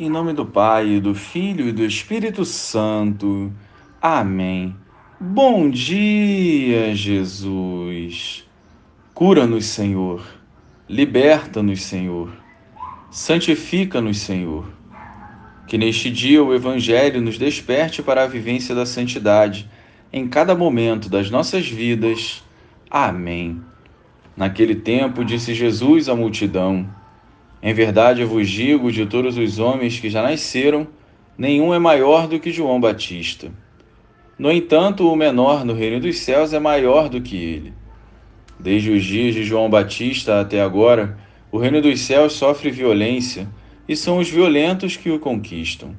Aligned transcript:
Em 0.00 0.08
nome 0.08 0.32
do 0.32 0.46
Pai, 0.46 1.00
do 1.00 1.12
Filho 1.12 1.66
e 1.66 1.72
do 1.72 1.84
Espírito 1.84 2.44
Santo. 2.44 3.52
Amém. 4.00 4.76
Bom 5.18 5.68
dia, 5.68 6.94
Jesus. 6.94 8.44
Cura-nos, 9.12 9.64
Senhor. 9.64 10.24
Liberta-nos, 10.88 11.82
Senhor. 11.82 12.30
Santifica-nos, 13.10 14.18
Senhor. 14.18 14.70
Que 15.66 15.76
neste 15.76 16.12
dia 16.12 16.44
o 16.44 16.54
Evangelho 16.54 17.20
nos 17.20 17.36
desperte 17.36 18.00
para 18.00 18.22
a 18.22 18.28
vivência 18.28 18.76
da 18.76 18.86
santidade 18.86 19.68
em 20.12 20.28
cada 20.28 20.54
momento 20.54 21.10
das 21.10 21.28
nossas 21.28 21.66
vidas. 21.66 22.44
Amém. 22.88 23.60
Naquele 24.36 24.76
tempo, 24.76 25.24
disse 25.24 25.52
Jesus 25.54 26.08
à 26.08 26.14
multidão: 26.14 26.88
em 27.62 27.74
verdade 27.74 28.22
eu 28.22 28.28
vos 28.28 28.48
digo: 28.48 28.90
de 28.90 29.06
todos 29.06 29.36
os 29.36 29.58
homens 29.58 29.98
que 29.98 30.08
já 30.08 30.22
nasceram, 30.22 30.86
nenhum 31.36 31.74
é 31.74 31.78
maior 31.78 32.28
do 32.28 32.38
que 32.38 32.52
João 32.52 32.80
Batista. 32.80 33.50
No 34.38 34.52
entanto, 34.52 35.10
o 35.10 35.16
menor 35.16 35.64
no 35.64 35.74
reino 35.74 36.00
dos 36.00 36.18
céus 36.18 36.52
é 36.52 36.60
maior 36.60 37.08
do 37.08 37.20
que 37.20 37.36
ele. 37.36 37.72
Desde 38.58 38.90
os 38.90 39.04
dias 39.04 39.34
de 39.34 39.42
João 39.42 39.68
Batista 39.68 40.40
até 40.40 40.60
agora, 40.60 41.18
o 41.50 41.58
reino 41.58 41.82
dos 41.82 42.00
céus 42.00 42.34
sofre 42.34 42.70
violência, 42.70 43.48
e 43.88 43.96
são 43.96 44.18
os 44.18 44.28
violentos 44.28 44.96
que 44.96 45.10
o 45.10 45.18
conquistam. 45.18 45.96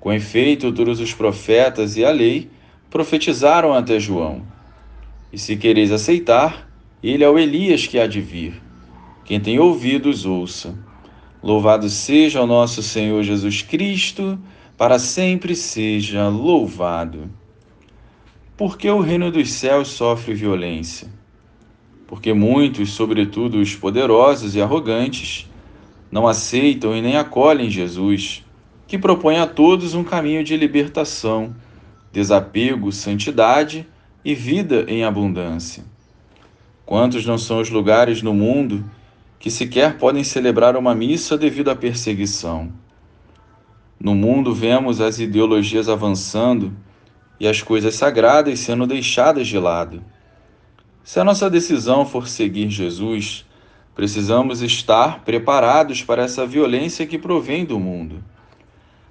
Com 0.00 0.12
efeito, 0.12 0.72
todos 0.72 0.98
os 0.98 1.12
profetas 1.12 1.96
e 1.96 2.04
a 2.04 2.10
lei 2.10 2.50
profetizaram 2.88 3.74
até 3.74 4.00
João. 4.00 4.42
E 5.32 5.38
se 5.38 5.56
quereis 5.56 5.92
aceitar, 5.92 6.68
ele 7.02 7.22
é 7.22 7.28
o 7.28 7.38
Elias 7.38 7.86
que 7.86 7.98
há 7.98 8.06
de 8.06 8.20
vir. 8.20 8.65
Quem 9.26 9.40
tem 9.40 9.58
ouvidos, 9.58 10.24
ouça. 10.24 10.78
Louvado 11.42 11.88
seja 11.88 12.40
o 12.40 12.46
nosso 12.46 12.80
Senhor 12.80 13.24
Jesus 13.24 13.60
Cristo, 13.60 14.38
para 14.78 15.00
sempre 15.00 15.56
seja 15.56 16.28
louvado. 16.28 17.28
Porque 18.56 18.88
o 18.88 19.00
reino 19.00 19.32
dos 19.32 19.50
céus 19.50 19.88
sofre 19.88 20.32
violência? 20.32 21.08
Porque 22.06 22.32
muitos, 22.32 22.92
sobretudo 22.92 23.60
os 23.60 23.74
poderosos 23.74 24.54
e 24.54 24.62
arrogantes, 24.62 25.50
não 26.08 26.28
aceitam 26.28 26.96
e 26.96 27.02
nem 27.02 27.16
acolhem 27.16 27.68
Jesus, 27.68 28.44
que 28.86 28.96
propõe 28.96 29.38
a 29.38 29.46
todos 29.46 29.92
um 29.92 30.04
caminho 30.04 30.44
de 30.44 30.56
libertação, 30.56 31.52
desapego, 32.12 32.92
santidade 32.92 33.84
e 34.24 34.36
vida 34.36 34.86
em 34.86 35.02
abundância. 35.02 35.84
Quantos 36.84 37.26
não 37.26 37.36
são 37.36 37.60
os 37.60 37.70
lugares 37.70 38.22
no 38.22 38.32
mundo 38.32 38.88
que 39.46 39.50
sequer 39.52 39.96
podem 39.96 40.24
celebrar 40.24 40.76
uma 40.76 40.92
missa 40.92 41.38
devido 41.38 41.70
à 41.70 41.76
perseguição. 41.76 42.72
No 43.96 44.12
mundo 44.12 44.52
vemos 44.52 45.00
as 45.00 45.20
ideologias 45.20 45.88
avançando 45.88 46.76
e 47.38 47.46
as 47.46 47.62
coisas 47.62 47.94
sagradas 47.94 48.58
sendo 48.58 48.88
deixadas 48.88 49.46
de 49.46 49.56
lado. 49.56 50.02
Se 51.04 51.20
a 51.20 51.24
nossa 51.24 51.48
decisão 51.48 52.04
for 52.04 52.26
seguir 52.26 52.68
Jesus, 52.70 53.46
precisamos 53.94 54.62
estar 54.62 55.20
preparados 55.20 56.02
para 56.02 56.24
essa 56.24 56.44
violência 56.44 57.06
que 57.06 57.16
provém 57.16 57.64
do 57.64 57.78
mundo. 57.78 58.24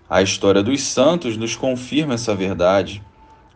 A 0.09 0.22
história 0.22 0.61
dos 0.61 0.81
santos 0.81 1.38
nos 1.38 1.56
confirma 1.56 2.16
essa 2.16 2.36
verdade, 2.36 3.02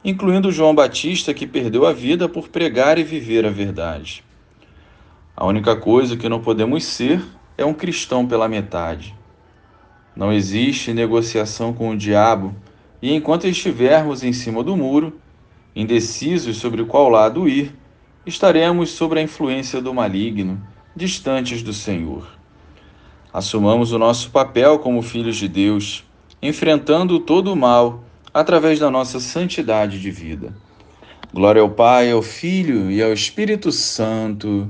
incluindo 0.01 0.49
João 0.49 0.73
Batista, 0.73 1.33
que 1.33 1.45
perdeu 1.45 1.85
a 1.85 1.91
vida 1.91 2.29
por 2.29 2.47
pregar 2.47 2.97
e 2.97 3.03
viver 3.03 3.45
a 3.45 3.49
verdade. 3.49 4.23
A 5.39 5.45
única 5.45 5.73
coisa 5.73 6.17
que 6.17 6.27
não 6.27 6.41
podemos 6.41 6.83
ser 6.83 7.23
é 7.57 7.63
um 7.63 7.73
cristão 7.73 8.27
pela 8.27 8.49
metade. 8.49 9.15
Não 10.13 10.33
existe 10.33 10.91
negociação 10.91 11.71
com 11.71 11.91
o 11.91 11.97
diabo, 11.97 12.53
e 13.01 13.13
enquanto 13.13 13.47
estivermos 13.47 14.21
em 14.21 14.33
cima 14.33 14.61
do 14.61 14.75
muro, 14.75 15.17
indecisos 15.73 16.57
sobre 16.57 16.83
qual 16.83 17.07
lado 17.07 17.47
ir, 17.47 17.73
estaremos 18.25 18.89
sob 18.89 19.17
a 19.17 19.21
influência 19.21 19.81
do 19.81 19.93
maligno, 19.93 20.61
distantes 20.93 21.63
do 21.63 21.71
Senhor. 21.71 22.27
Assumamos 23.31 23.93
o 23.93 23.97
nosso 23.97 24.31
papel 24.31 24.79
como 24.79 25.01
filhos 25.01 25.37
de 25.37 25.47
Deus, 25.47 26.03
enfrentando 26.41 27.17
todo 27.17 27.53
o 27.53 27.55
mal 27.55 28.03
através 28.33 28.77
da 28.77 28.91
nossa 28.91 29.21
santidade 29.21 30.01
de 30.01 30.11
vida. 30.11 30.53
Glória 31.33 31.61
ao 31.61 31.69
Pai, 31.69 32.11
ao 32.11 32.21
Filho 32.21 32.91
e 32.91 33.01
ao 33.01 33.13
Espírito 33.13 33.71
Santo 33.71 34.69